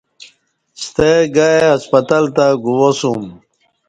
[0.81, 3.23] ستہ گای ہسپتال تہ گواسوم